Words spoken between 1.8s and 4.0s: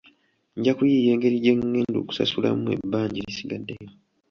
okusasulamu ebbanja erisigaddeyo.